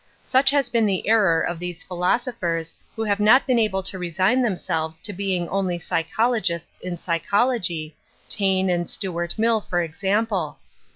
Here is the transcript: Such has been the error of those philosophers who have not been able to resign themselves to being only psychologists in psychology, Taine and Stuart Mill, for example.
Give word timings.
Such 0.23 0.49
has 0.49 0.67
been 0.67 0.87
the 0.87 1.07
error 1.07 1.41
of 1.41 1.59
those 1.59 1.83
philosophers 1.83 2.73
who 2.95 3.03
have 3.03 3.19
not 3.19 3.45
been 3.45 3.59
able 3.59 3.83
to 3.83 3.99
resign 3.99 4.41
themselves 4.41 4.99
to 5.01 5.13
being 5.13 5.47
only 5.49 5.77
psychologists 5.77 6.79
in 6.79 6.97
psychology, 6.97 7.95
Taine 8.27 8.67
and 8.71 8.89
Stuart 8.89 9.35
Mill, 9.37 9.61
for 9.61 9.83
example. 9.83 10.57